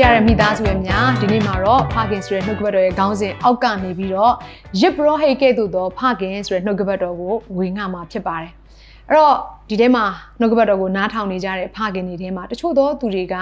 [0.00, 4.34] ရှရတဲ့မိသားစုရဲ့များဒီနေ့မှာတော့ဖခင်ဆိုတဲ့နှုတ်ကပတ်တော်ရဲ့ခေါင်းစဉ်အောက်ကနေပြီးတော့
[4.80, 8.52] ရစ်ဘရောဟိတ်ကဲ့သို့သောဖခင်ဆိုတဲ့နှုတ်ကပတ်တော်ကိုဝေငှမှာဖြစ်ပါတယ်
[9.08, 9.34] အဲ့တော့
[9.68, 10.04] ဒီထဲမှာ
[10.40, 13.34] နှုတ်ကပတ်တော်ကိုနားထောင်နေကြတဲ့ဖခင်တွေထဲမှာတချို့သောသူတွေက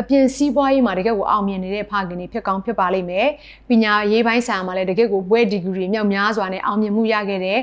[0.00, 3.28] အပြင်စည်းပွားရေးမှာတကယ်ကိုအောင်မြင်နေတဲ့ဖခင်တွေဖြစ်ကောင်းဖြစ်ပါလိမ့်မယ်
[3.68, 7.58] ပညာရေးပိုင်းဆိုင်ရာမှာလည်းတကယ်ကိုဘွဲဒီဂရီမြောက်များစွာနဲ့အောင်မြင်မှုရခဲ့တဲ့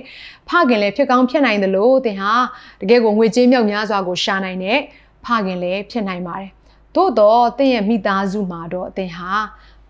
[0.49, 2.33] ဖခင်လည်းဖြစ်ကောင်းဖြစ်နိုင်တယ်လို့သင်ဟာ
[2.81, 4.79] တကယ်ကိုငွေကြေးမြောက်များစွာကိုရှာနိုင်တဲ့
[5.25, 6.51] ဖခင်လည်းဖြစ်နိုင်ပါတယ်
[6.95, 9.31] သို့တော့သင်ရဲ့မိသားစုမှာတော့အသင်ဟာ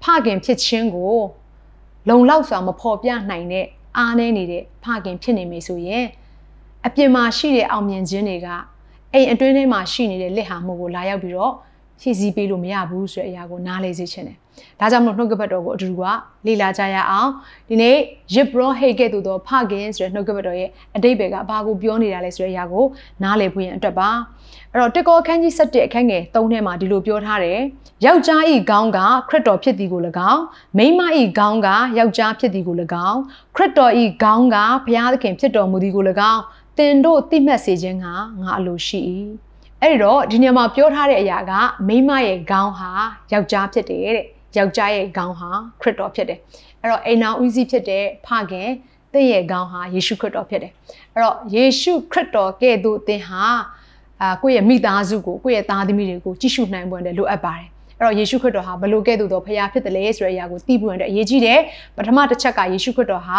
[0.01, 1.15] ဖခင်ဖြစ်ခြင်းကို
[2.09, 3.65] လုံလောက်စွာမဖော်ပြနိုင်တဲ့
[3.97, 6.05] အားနည်းနေတဲ့ဖခင်ဖြစ်နေမယ်ဆိုရင်
[6.85, 8.47] အပြင်မှာရှိတဲ့အောင်မြင်ခြင်းတွေက
[9.13, 11.53] အိမ်အတွင်းထဲမှာရှိနေတဲ့လက်ဟာမှုကိုလာရောက်ပြီးတော့
[12.01, 14.37] ဖြည့်ဆည်းပေးလို့မရဘူးဆိုတဲ့အရာကိုနားလေစေချင်တယ်။
[14.79, 16.03] ဒါကြောင့်မလို့နှုတ်ကပတ်တော်ကိုအတူတူက
[16.45, 17.29] လေ့လာကြရအောင်။
[17.69, 17.95] ဒီနေ့
[18.35, 22.85] ရစ်ဘရောဟေကဲ့သို့သောဖခင်ဆိုတဲ့နှုတ်ကပတ်တော်ရဲ့အတိတ်ဘယ်ကဘာကိုပြောနေတာလဲဆိုတဲ့အရာကို
[23.23, 24.09] နားလည်ဖို့ရန်အတွက်ပါ။
[24.73, 27.59] အဲ့တော့တက်ကောအခန်းကြီး7အခန်းငယ်3ထဲမှာဒီလိုပြောထားတယ်။
[28.05, 30.43] ယောက်ျားဤခေါင်းကခရစ်တော်ဖြစ်သည်ကို၎င်း
[30.77, 32.75] မိန်းမဤခေါင်းကယောက်ျားဖြစ်သည်ကို၎
[33.07, 33.19] င်း
[33.55, 36.41] ခရစ်တော်ဤခေါင်းကဘုရားသခင်ဖြစ်တော်မူသည်ကို၎င်း
[36.77, 38.15] တင်တို့သိမှတ်စေခြင်းကငါ
[38.57, 39.01] အလိုရှိ၏
[39.83, 41.51] အဲ့တော့ဒီနေရာမှာပြောထားတဲ့အရာက
[41.87, 42.89] မိန်းမရဲ့ခေါင်းဟာ
[43.31, 44.25] ယောက်ျားဖြစ်တယ်တဲ့
[44.57, 45.49] ယောက်ျားရဲ့ခေါင်းဟာ
[45.81, 46.39] ခရစ်တော်ဖြစ်တယ်
[46.81, 48.69] အဲ့တော့အိမ်နာဦးစီးဖြစ်တဲ့ဖခင်
[49.13, 50.71] သင်ရဲ့ခေါင်းဟာယေရှုခရစ်တော်ဖြစ်တယ်
[51.13, 53.43] အဲ့တော့ယေရှုခရစ်တော်ကဲ့သို့သင်ဟာ
[54.21, 57.67] အာကိုယ့်ရဲ့မိသားစုကိုကိုယ့်ရဲ့သားသမီးတွေကိုကြည့်ရှုနိုင်ပွင့်တယ်လိုအပ်ပါတယ်
[57.99, 61.59] အဲ့တော့ယေရှုခရစ်တော်ဟာဘလို့ကဲ့သို့သောဖခင်ဖြစ်တယ်လေဆိုတဲ့အရာကိုသိဖို့အတွက်အရေးကြီးတယ်
[61.97, 63.37] ပထမတစ်ချက်ကယေရှုခရစ်တော်ဟာ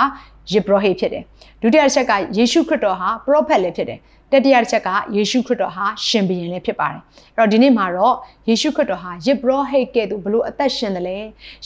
[0.53, 1.23] ယေဘရဟိဖြစ်တယ်
[1.62, 3.99] ဒုတိယတစ်ချက်ကယေရှုခရစ်တော်ဟာပရောဖက်လည်းဖြစ်တယ်
[4.33, 7.01] တတိယတစ်ချက်ကယေရှုခရစ်တော်ဟာရှင်ဘုရင်လည်းဖြစ်ပါတယ်
[7.37, 8.15] အဲ့တော့ဒီနေ့မှာတော့
[8.49, 11.19] ယေရှုခရစ်တော်ဟာယေဘရဟိကဲ့သို့ဘလို့အသက်ရှင်တယ်လဲ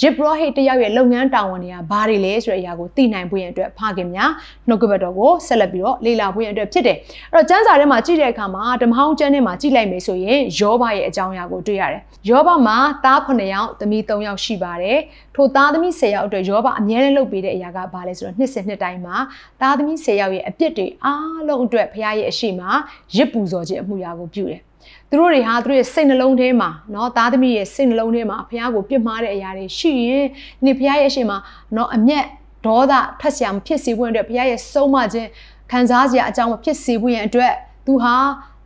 [0.02, 4.30] ယေဘရဟိတယောက်ရဲ့လုပ်ငန်းတာဝန်တွေကဘာတွေလဲဆိုတဲ့အရာကိုသိနိုင်ဖို့ရန်အတွက်ဖခင်များ
[4.68, 6.96] နှုတ်ကပတ်တော်ကိုဆက်လက်ပြီးတော့လေ့လာဖို့ရန်အတွက်ဖြစ်တယ်
[7.32, 14.98] အဲ့တော့ကျမ်းစာထဲမှာကြည့်တဲ့အခါမှာဓမ္မဟောင်းကျမ်းထဲမှာကြည့်လိုက်မယ်ဆိုရင်ယောဘရဲ့အကြောင်းအရာကိုတွေ့ရတယ်ယောဘမှာသား9ယောက်သမီး3ယောက်ရှိပါတယ်
[15.34, 19.16] ထိုသားသမီး10ယောက်အတွက်ယောဘအမြဲတမ်းလုပ်ပေးတဲ့အရာကဘာလဲဆိုတော့နှစ်စဉ်နှစ်တိုင်းမှာ
[19.60, 22.69] သားသမီး10ယောက်ရဲ့အပြစ်တွေအားလုံးအတွက်ဖခင်ရဲ့အရှိမှာ
[23.15, 24.61] ရစ်ပူဇော်ခြင်းအမှုရာကိုပြုတယ်
[25.09, 30.25] သူတို့တွေဟာသူတို့ရဲ့စိတ်နှလုံးထဲမှာเนาะသားသမီးရဲ့စိတ်နှလုံးထဲမှာဖခင်ကိုပြစ်မှားတဲ့အရာတွေရှိရင်
[30.65, 31.37] ဒီဖခင်ရဲ့အရှိမှာ
[31.73, 32.25] เนาะအမျက်
[32.65, 35.29] ဒေါသထွက်เสียမဖြစ်စေဖို့အတွက်ဖခင်ရဲ့ဆုံးမခြင်း
[35.71, 37.53] ခံစားစရာအကြောင်းမဖြစ်စေဖို့ရန်အတွက်
[37.85, 38.15] သူဟာ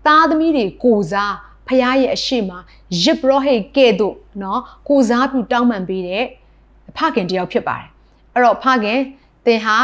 [0.06, 1.34] သားသမီးတွေကိုစား
[1.68, 2.59] ဖခင်ရဲ့အရှိမှာ
[3.04, 6.24] ရစ်ပရောဟိတ်ကဲ့သို့เนาะကိုစားပြုတောင်းပန်ပေးတဲ့
[6.98, 7.88] ဖခင်တယောက်ဖြစ်ပါတယ်
[8.34, 9.00] အဲ့တော့ဖခင်
[9.46, 9.78] သင်ဟာ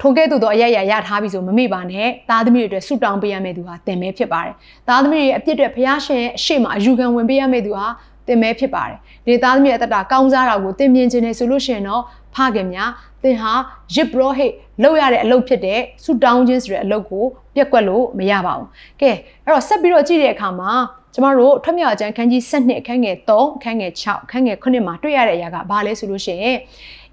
[0.00, 4.54] ထိုကဲ့သို့သောအရရရထားပြီဆိုမမေ့ပါနဲ့သားသမီးတွေအတွက်ဆုတောင်းပေးရမယ့်သူဟာသင်ပဲဖြစ်ပါတယ်
[4.88, 7.86] သားသမီးတွေရဲ့အပြစ်တွေဖျားရှင်ရဲ့အရှိမအယူခံဝင်ပေးရမယ့်သူဟာ
[8.26, 12.02] သင်ပဲဖြစ်ပါတယ်ဒီသားသမီးရဲ့အတ္တကောင်းစားတာကိုသင်မြင်ခြင်းနဲ့ဆိုလို့ရှိရင်တော့
[12.34, 12.90] ဖခင်များ
[13.22, 13.52] သင်ဟာ
[13.94, 14.52] ရစ်ဘရောဟိတ်
[14.82, 17.24] လုပ်ရတဲ့အလုပ်ဖြစ်တဲ့ဆုတောင်းခြင်းဆိုတဲ့အလုပ်ကို
[17.54, 18.68] ပြက်ကွက်လို့မရပါဘူး
[19.00, 19.10] ကဲ
[19.44, 20.70] အဲ့တော့ဆက်ပြီးတော့ကြည့်တဲ့အခါမှာ
[21.15, 26.57] ကျမတို့ထွတ်မြောက်အကျမ်းခန်းကြီး7အခန်းငယ်3အခန်းငယ်6အခန်းငယ်9မှာတွေ့ရတဲ့အရာကဘာလဲဆိုလို့ရှိရင်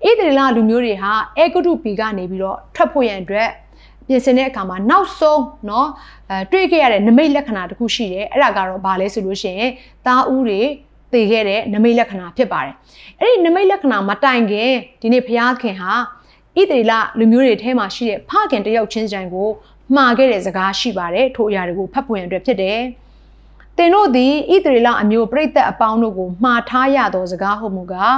[0.05, 3.49] ဣသရေလလူမျိုးတွေဟာအေဂုတုပီကနေပြီးတော့ထွက်ဖို့ရန်အတွက်
[4.07, 5.87] ပြင်ဆင်တဲ့အခါမှာနောက်ဆုံးเนาะ
[6.31, 9.71] အဲတွေ့ခဲ့ရတဲ့နမိတ်လက္ခဏာတစ်ခုရှိတယ်အဲ့ဒါကတော့ဘာလဲဆိုလို့ရှိရင်
[10.07, 10.61] သားဦးတွေ
[11.13, 12.75] တည်ခဲ့တဲ့နမိတ်လက္ခဏာဖြစ်ပါတယ်
[13.21, 14.71] အဲ့ဒီနမိတ်လက္ခဏာမတိုင်ခင်
[15.03, 15.93] ဒီနေ့ဘုရားခင်ဟာ
[16.57, 19.49] ဣသရေလလူမျိုးတွေထဲမှာရှိတဲ့ဖခင်တယောက်ချင်းတိုင်းကို
[19.97, 22.79] မှားခဲ့တဲ့စကားရှိပါတယ်ထိုအရာတွေကိုဖတ်ပွင့်အတွက်ဖြစ်တယ်
[23.78, 28.16] သင်တို့သည်ဣသရေလအမျိုးပြိသက်အပေါင်းတို့ကိုမှားထားရသောစကားဟုမူကား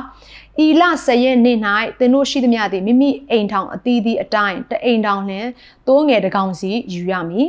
[0.65, 1.57] ဤလဆယ်ရက်နေ့၌
[1.99, 5.47] သင်တို့ရှိသမျှသည်မိမိအိမ်ထောင်အသီးသီးအတိုင်းတအိမ်ထောင်လျင်
[5.87, 7.47] သိုးငယ်တကောင်စီယူရမည်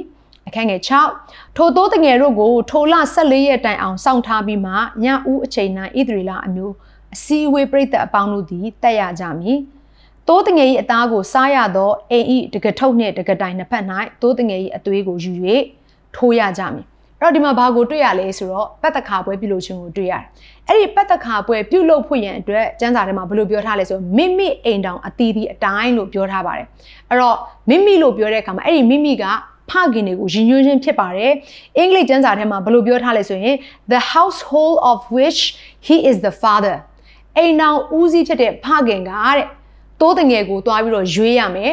[0.49, 0.81] အခန်းငယ်
[1.19, 4.73] 6ထိုသိုးတငယ်တို့ကိုထိုလ14ရက်တိုင်အောင်စောင့်ထားပြီးမှ
[5.05, 6.75] ညဦးအချိန်၌ဣသရေလအမျိုး
[7.15, 9.59] အစည်းအဝေးပြိသက်အပေါင်းတို့သည်တက်ရကြမည်
[10.29, 13.85] တိုးတငယ်၏အသားကိုစားရသောအိမ်၏တကထုတ်နှင့်တကတိုင်နှစ်ဖက်၌
[14.23, 15.33] တိုးတငယ်၏အသွေးကိုယူ၍
[16.17, 20.23] ထိုးရကြမည်အဲ့ တော့ဒီမှာဘာကိုတွေ့ရလဲဆိုတော့ပတ်သက်ခါပွဲပြုလုပ်ခြင်းကိုတွေ့ရတယ်။
[20.69, 26.67] အဲ့ဒီပတ်သက်ခါပွဲပြုလုပ်ဖို့ရန်အတွက်ကျမ်းစာထဲမှာဘယ်လိုပြောထားလဲဆိုမိမိအိမ်တောင်အတီးတီးအတိုင်းလို့ပြောထားပါတယ်။
[27.11, 27.37] အဲ့တော့
[27.69, 29.25] မိမိလို့ပြောတဲ့အခါမှာအဲ့ဒီမိမိက
[29.71, 31.33] ဖခင်တွေကိုယဉ်ညွှန်းခြင်းဖြစ်ပါတယ်။
[31.77, 33.57] အင်္ဂလိပ်ကျမ်းစာထဲမှာဘယ်လိုပြောထားလဲဆိုရင်
[33.93, 35.41] the household of which
[35.87, 36.77] he is the father
[37.37, 39.47] အိမ်တော်ဦးစီးဖြစ်တဲ့ဖခင်ကတဲ့
[40.01, 41.73] တိုးတငယ်ကိုတွားပြီးတော့ရွေးရမယ်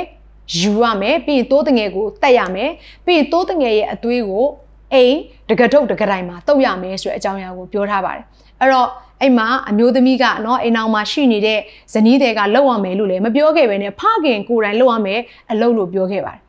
[0.59, 2.71] ယူရမယ်ပြီးရင်တိုးတငယ်ကိုတက်ရမယ်
[3.05, 4.45] ပြီးရင်တိုးတငယ်ရဲ့အသွေးကို
[4.93, 5.15] အိမ်
[5.49, 8.23] တကထုတ်တကတိုင်မှာတုတ်ရမယ်ဆိုတဲ့အကြောင်းအရာကိုပြောထားပါတယ်
[8.61, 8.87] အဲ့တော့
[9.21, 11.59] အဲ့မှာအမျိုးသမီးကနော်အိမ်အောင်မှာရှိနေတဲ့
[11.93, 15.19] ဇနီးတွေကလောက်ရမယ်လို့လည်းမပြောခဲ့ပဲနဲ့ဖခင်ကိုယ်တိုင်လောက်ရမယ်
[15.51, 16.39] အလုပ်လို့ပြောခဲ့ပါတယ်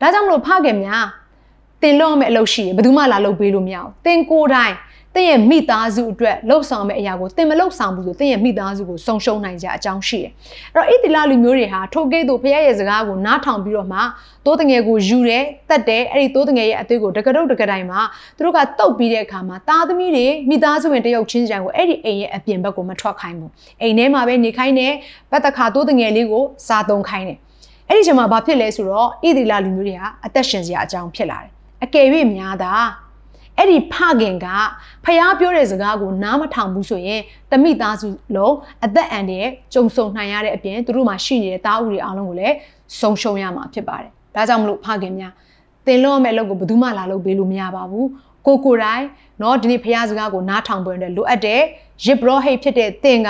[0.00, 1.06] ဒါကြောင့်မလို့ဖခင်များ
[1.82, 4.74] တင်လို့ရမယ်အလုပ်ရှိရင်ဘယ်သူမှလာလုပ်ပေးလို့မရဘူးတင်ကိုယ်တိုင်
[5.14, 10.32] တင့်ရဲ့မိသားစုအတွက်လှုပ်ဆောင်မယ့်အရာကိုတင်မလှုပ်ဆောင်ဘူးဆိုတင့်ရဲ့မိသားစုကိုဆုံရှုံနိုင်ကြအကြောင်းရှိတယ်။
[10.74, 14.00] အဲ့တော့ဣတိလလူမျိုးတွေဟာထိုကဲ့သို့ဖခင်ရဲ့စကားကိုနားထောင်ပြီးတော့မှ
[14.44, 18.00] တိုးတငယ်ကိုယူတယ်တက်တယ်အဲ့ဒီတိုးတငယ်ရဲ့အသွေးကိုတကတုတ်တကတိုင်မှာ
[18.36, 23.50] သူတို့ကတုတ်ပြီးတဲ့အခါမှာသားသမီးတွေမိသားစုဝင်တယောက်ချင်းစီတိုင်းကိုအဲ့ဒီအိမ်ရဲ့အပြင်ဘက်ကိုမထွက်ခိုင်းဘူး။
[23.82, 24.92] အိမ်ထဲမှာပဲနေခိုင်းတယ်။
[25.30, 27.38] ဘတ်တခါတိုးတငယ်လေးကိုစားသုံးခိုင်းတယ်။
[27.88, 31.50] အဲ့ဒီချိန်မှာဘာဖြစ်လဲဆိုတော့ဣတိလလူမျိုးတွေဟာအသက်ရှင်စရာအကြောင်းဖြစ်လာတယ်။
[31.84, 32.06] အကယ်၍
[32.36, 32.72] များတာ
[33.57, 34.47] အဲ့ဒီဖခင်က
[35.05, 37.21] ဖျားပြောတဲ့စကားကိုနားမထောင်ဘူးဆိုရင်
[37.51, 42.55] တမိသားစုလုံးအသက်အန္တရာယ်ကြုံဆုံနိုင်ရတဲ့အပြင်သူတို့မှာရှိနေတဲ့တားဥတွေအားလုံးကိုလည်း
[42.99, 45.33] ဆုံးရှုံးရမှာဖြစ်ပါတယ်။ဒါကြောင့်မလို့ဖခင်များ
[45.85, 48.05] သင်လို့မဲ့အလုပ်ကိုဘယ်သူမှလာလုပ်ပေးလို့မရပါဘူး။
[48.47, 49.05] ကိုကိုတိုင်း
[49.39, 51.61] เนาะဒီနေ့ဖျားစကားကိုနားထောင်ပွင့်တယ်လိုအပ်တယ်။
[52.05, 53.29] ရစ်ဘရောဟိတ်ဖြစ်တဲ့သင်က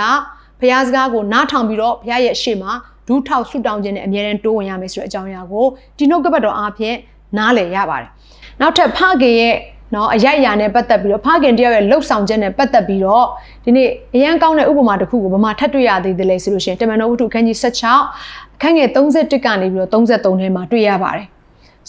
[0.60, 2.72] ဖျားစကားကိုနားထောင်ပြီးတော့ဖျားရဲ့ရှေ့မှာ
[3.06, 5.66] ဒူးထောက်ဆုတောင်းခြင်းနဲ့အမြဲတမ်းတိုးဝင်ရမယ်ဆိုတဲ့အကြောင်းအရာကို
[5.98, 6.96] ဒီနှုတ်ကပတ်တော်အားဖြင့်
[7.38, 8.10] နားလည်ရပါတယ်။
[8.60, 9.54] နောက်ထပ်ဖခင်ရဲ့
[9.95, 13.25] နော်အရိုက်အရာနဲ့ပတ်သက်ပြီးတော့ဖခင်တယောက်ရဲ့လှုပ်ဆောင်ချက်နဲ့ပတ်သက်ပြီးတော့
[13.65, 21.27] ဒီနေ့အရန်ကောင်းတဲ့ဥပမာတစ်ခုကိုဗမာထပ်တွေ့ရသေးတယ်လေဆိုလို့ရှိရင်တမန်တော်ဝတ္ထုခန်းကြီး16ခန်းငယ်31ကနေပြီးတော့33ထဲမှာတွေ့ရပါတယ်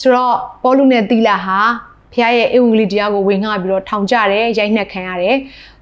[0.00, 1.58] ဆိုတော့ပေါလုနဲ့တီလာဟာ
[2.12, 5.36] ဖခင်ရဲ့ဧဝံဂေလိတရားကိုဝင်ငှပြီးတော့ထောင်ကြတယ်ရိုက်နှက်ခံရတယ်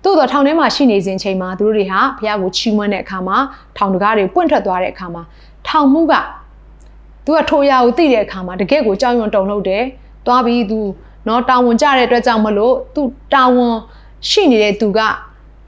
[0.05, 3.37] သို့တော့ထောင်ထဲမှာရှိနေစဉ်ချိန်မှာသူတို့တွေဟာဖခင်ကိုချီးမွမ်းတဲ့အခါမှာ
[3.77, 5.23] ထောင်တကားတွေပွင့်ထွက်သွားတဲ့အခါမှာ
[5.69, 6.15] ထောင်မှုက
[7.25, 9.83] သူကထိုရာကိုသိတဲ့အခါမှာတကယ့်ကိုကြောက်ရွံ့တုန်လှုပ်တယ်
[10.27, 10.81] သွားပြီးသူ
[11.29, 13.03] နော်တာဝန်ကြတဲ့အတွက်ကြောင့်မလို့သူ
[13.35, 13.75] တာဝန်
[14.31, 15.01] ရှိနေတဲ့သူက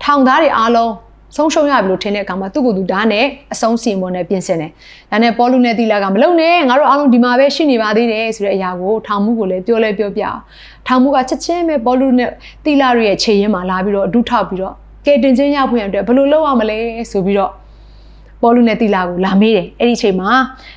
[0.02, 0.92] ထောင်သားတွေအားလုံး
[1.36, 4.70] ဆုံးရှုံးရပြီလို့ထင်တဲ့အခါမှာသူ့ကိုယ်သူဓာတ်နဲ့အဆုံးစီမွန်နဲ့ပြင်ဆင်တယ်။
[5.10, 10.40] ဒါနဲ့ပေါ်လူနဲ့တီလာကမလုံနဲ့ငါတို့အားလုံးဒီမှာပဲရှိနေပါသေးတယ်ဆိုတဲ့အရာကိုထောင်မှုကိုလည်းပြောလဲပြောပြအောင်။
[10.86, 12.30] ထောင်မှုကချက်ချင်းပဲပေါ်လူနဲ့
[12.64, 14.74] တီလာရဲ့ခြေရင်းမှာလာပြီးတော့အဒုထောက်ပြီးတော့
[15.06, 16.78] ကဲတင်ချင်းရဖွင့်ရတဲ့ဘယ်လိုလုပ်ရမလဲ
[17.10, 17.50] ဆိုပြီးတော့
[18.42, 20.30] ပေါ်လူနဲ့တီလာကိုလာမေးတယ်အဲ့ဒီအချိန်မှာ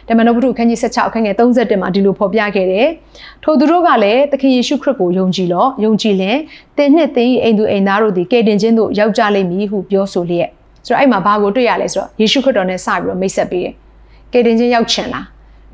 [0.08, 2.88] တမန်တော်ဝတ္ထုခန်းကြီး16အခန်းငယ်31မှာဒီလိုဖော်ပြခဲ့တယ်
[3.44, 6.38] ထိုသူတို့ကလည်းသခင်ယေရှုခရစ်ကိုယုံကြည်လောယုံကြည်လင်
[6.78, 10.50] တင်းနှစ်တင်းအိမ်သူအိမ်သားတို့သည်ကယ်တင်ခြင်းသို့ရောက်ကြလိမ့်မည်ဟုပြောဆိုလျက်
[10.86, 13.74] ဆိုတော့အဲ့မှာဘာကိုတွေ့ရလဲဆိုတော့ယေရှုခရစ်တော်နဲ့စပြီးတော့မိတ်ဆက်ပေးတယ်
[14.34, 15.26] ကယ်တင်ခြင်းရောက်ချင်လား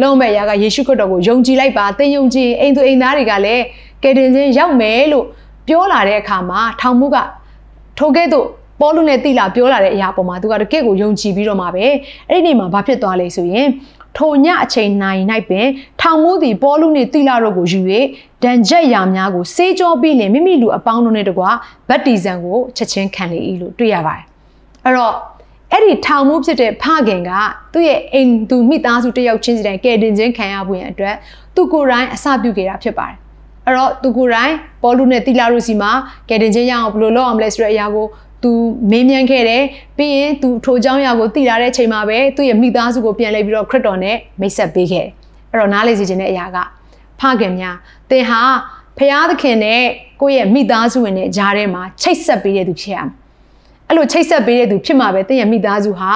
[0.02, 3.64] လုံးမဲ့ရာကယေရှုခရစ်တော်ကိုယုံကြည်လိုက်ပါတင်းယုံကြည်အိမ်သူအိမ်သားတွေကလည်း
[4.04, 5.26] ကယ်တင်ခြင်းရောက်မယ်လို့
[5.68, 7.18] ပြောလာတဲ့အခါမှာထောင်မှုက
[7.98, 8.48] ထိုကဲ့သို့
[8.82, 11.86] ပေါလုနဲ့တိလာပြောလာတဲ့အရာပေါ်မှာသူကတကယ့်ကိုယုံကြည်ပြီးတော့မှပဲ
[12.30, 13.68] အဲ့ဒီနေ့မှာဘာဖြစ်သွားလဲဆိုရင်
[14.18, 15.68] ထိုညအချိန်နိုင်၌ပင်
[16.02, 17.80] ထောင်မှုသည်ပေါလုနှင့်တိလာတို့ကိုယူ၍
[18.44, 21.50] ဒဏ်ချက်ရာများကိုစေးကြောပြီးလင်မိမိလူအပေါင်းတို့နဲ့တကွာ
[21.90, 24.26] ဗတ္တိဇံကိုချက်ချင်းခံလေ၏လို့တွေ့ရပါတယ်
[24.84, 25.14] အဲ့တော့
[25.72, 27.32] အဲ့ဒီထောင်မှုဖြစ်တဲ့ဖခင်က
[27.74, 31.16] သူ့ရဲ့အိမ်သူမိသားစုတယောက်ချင်းစီတိုင်းကယ်တင်ခြင်းခံရဖို့ရန်အတွက်
[31.56, 33.18] သူကိုယ်တိုင်အစပြုခဲ့တာဖြစ်ပါတယ်
[33.67, 35.91] အဲ့တော့သူကိုယ်တိုင်ပေါ်လူနဲ့တီလာရုစီမှာ
[36.29, 38.07] ကယ်တင်ခြင်းရအောင်ဘယ်လိုလုပ်အောင်လဲဆိုတဲ့အရာကို
[38.43, 38.51] သူ
[38.91, 39.63] မေးမြန်းခဲ့တယ်
[39.97, 45.11] ပြီးရင်သူထိုเจ้าရာကိုတည်လာတဲ့အချိန်မှာပဲသူ့ရဲ့မိသားစုကိုပြန်လဲပြီးတော့ခရစ်တော်နဲ့မိတ်ဆက်ပေးခဲ့တယ်
[45.51, 46.59] အဲ့တော့နားလေစီခြင်းတဲ့အရာက
[47.21, 47.77] ဖခင်များ
[48.11, 48.41] သင်ဟာ
[48.99, 49.83] ဖျားသခင်နဲ့
[50.21, 53.11] ကိုယ့်ရဲ့မိသားစုဝင်တဲ့ဂျားထဲမှာချိတ်ဆက်ပေးတဲ့သူဖြစ်ရမယ်
[53.89, 56.13] အဲ့လိုချိတ်ဆက်ပေးတဲ့သူဖြစ်မှာပဲသင်ရဲ့မိသားစုဟာ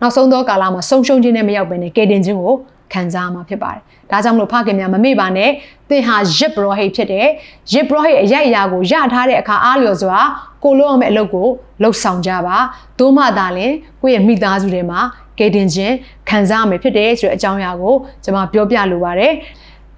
[0.00, 2.54] နောက်ဆုံးသောကာလမှာဆုံးရှုံးခြင်းနဲ့မရောက်ဘဲနဲ့ကယ်တင်ခြင်းကို
[2.95, 3.81] ခံစားမှာဖြစ်ပါတယ်။
[4.11, 5.49] ဒါကြောင့်မလို့ဖခင်များမမေ့ပါနဲ့
[5.89, 7.27] သင်ဟာရစ်ဘရောဟိတ်ဖြစ်တယ်။
[7.73, 10.19] ရစ်ဘရောဟိတ်အရိုက်အရာကိုရထားတဲ့အခါအားလျော်စွာ
[10.63, 11.47] ကိုလုံးအောင်မဲ့အလုပ်ကို
[11.81, 12.57] လှုပ်ဆောင်ကြပါ။
[12.99, 14.99] သို့မှသာလျှင်ကိုယ့်ရဲ့မိသားစုထဲမှာ
[15.39, 15.93] ကယ်တင်ခြင်း
[16.29, 19.33] ခံစားရမယ်ဖြစ်တယ်ဆိုတဲ့အကြောင်းအရာကိုကျွန်မပြောပြလိုပါတယ်။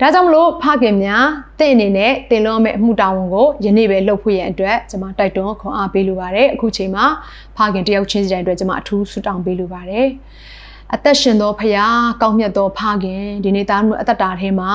[0.01, 1.25] ဒါကြောင့်မလို့ဖခင်များ
[1.59, 7.05] တင့်အနေနဲ့တင်လို့မဲ့အမှုတာဝန်ကိုယနေ့ပဲလုပ်ဖို့ရန်အတွက်ကျွန်မတိုက်တွန်းခွန်အားပေးလိုပါတယ်အခုချိန်မှာ
[7.57, 10.07] ဖခင်တယောက်ချင်းစီတိုင်းအတွက်ကျွန်မအထူးဆုတောင်းပေးလိုပါတယ်
[10.93, 11.91] အသက်ရှင်သောဖခင်
[12.21, 14.71] ကောင်းမြတ်သောဖခင်ဒီနေ့သားတို့အသက်တာထဲမှာ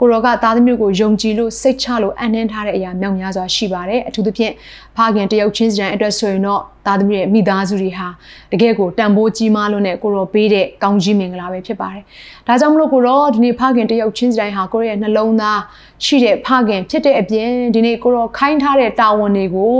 [0.00, 4.52] ကိုရောကသားသမီးကိုယုံကြည်လို့စိတ်ချလို့အနှင်းထားတဲ့အရာမြောက်များစွာရှိပါတယ်အထူးသဖြင့်
[4.96, 8.08] ဖခင်တယောက်ချင်းစီတိုင်းအတွက်ဆိုရင်တော့သားသမီးရဲ့မိသားစုတွေဟာ
[8.52, 12.02] တကယ်ကိုတန်ဖိုးကြီးမားလို့နဲ့ကိုရောပေးတဲ့ကောင်းကြီးမင်္ဂလာပဲဖြစ်ပါတယ်
[12.46, 15.60] ဒါကြောင့်မလို့ကိုရောဒီနေ့ဖခင်တယောက်ချင်းစီတိုင်းဟာကိုရောရဲ့နှလုံးသား
[16.04, 19.76] ရှိတဲ့ဖခင်ဖြစ်တဲ့အပြင်ဒီနေ့ကိုရောခိုင်းထားတဲ့တာဝန်တွေကို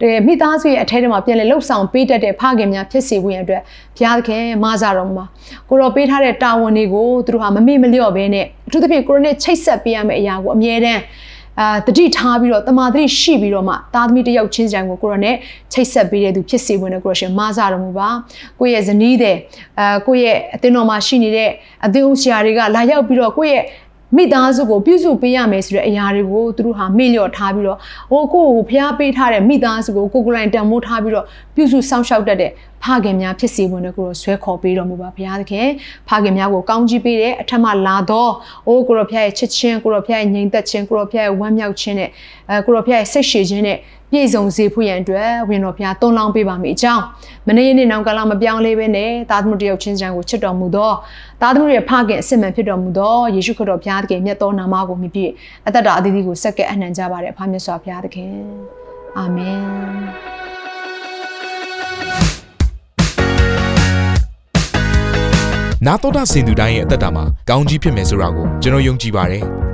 [0.00, 3.62] တဲ့မိသားစုရဲ့အထက်ထဲမှာပြန်လဲလှုပ်ဆောင်ပေးတတ်တဲ့ဖခင်များဖြစ်စေဖို့ရန်အတွက်
[3.96, 5.24] ဘုရားသခင်မဆတော်မှာ
[5.68, 11.02] ကိုရောပေးထားတဲ့တာဝန်တွေကိုသူတို့ဟာမမေ့မလျော့ဘဲနဲ့ အထူးသဖြင့်ကိုရောနဲ့ချိတ်ဆက်ပေးရမယ့်အရာကိုအမြဲတမ်း
[11.60, 15.34] အာတတိထားပြီးတော့တမာတတိရှိပြီးတော့မှသားသမီးတယောက်ချင်းစီတိုင်းကိုကိုရောနဲ့
[15.72, 18.08] ချိတ်ဆက်ပေးတဲ့သူဖြစ်စေဝင်တဲ့ကိုရောရှင်မဆတော်မူပါ
[18.60, 19.36] ကိုယ့်ရဲ့ဇနီးတဲ့
[19.80, 21.50] အာကိုယ့်ရဲ့အသင်းတော်မှာရှိနေတဲ့
[21.84, 23.64] အသင်းဦးဆရာတွေကလာရောက်ပြီးတော့ကိုယ့်ရဲ့
[24.16, 27.78] မိသားစုကိုပြုစုပေးရမယ်ဆိုတဲ့အရာတွေကိုသူတို့ဟာမေ့လျော့ထားပြီးတော့
[28.10, 32.50] ဟိုကိုကိုဖျားပေးထားတဲ့မိသားစုကိုကိုကိုယ်တိုင်တန်မိုးထားပြီးတော့ပြုစုစောင့်ရှောက်တတ်တဲ့
[32.82, 35.66] ဖဖခင်များဖြစ်စေဖို့နဲ့ကိုရောဆွဲခေါ်ပေးတော်မူပါဘုရားသခင်
[36.08, 38.32] ဖခင်များကိုကောင်းကြီးပေးတဲ့အထက်မှလာတော့
[38.66, 42.10] အိုးကိုရောဖျားရဲ့ချစ်ချင်းကိုရောဖျားရဲ့ငြိမ်သက်ခြင်းကိုရောဖျားရဲ့ဝမ်းမြောက်ခြင်းနဲ့
[42.50, 43.78] အဲကိုရောဖျားရဲ့စိတ်ရှည်ခြင်းနဲ့
[44.12, 47.02] ပြည့်စုံစေဖို့ရန်အတွက်ဝင်တော်ဖျားတွန်းလောင်းပေးပါမိအကြောင်း
[47.48, 50.92] မနေ့ရက်နေ့နောက်ကလာမပြောင်းလဲပဲနဲ့သာသမုတယောက်ချင်းစံကိုချစ်တော်မူသော
[51.42, 55.32] သာသမုရဲ့ဖခင်အစစ်မှန်ဖြစ်တော်မူသောယေရှုခရစ်တော်ဘုရားသခင်မြတ်သောနာမကိုမြည်ပြည့်
[55.66, 58.34] အသက်တာအသီးသီးကိုစက္ကဲအနှံကြပါတဲ့ဖခင်မြတ်စွာဘုရားသခင်
[59.18, 59.60] အာမင်
[65.86, 69.44] နာတော်တာစင်သူတိုင်းရဲ့အသက်တာမှာကောင်းကြီးဖြစ်မယ်ဆိုတာကိုကျွန်တော်ယုံကြည်ပါတယ်။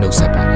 [0.00, 0.55] နှုတ်ဆက်ပါတယ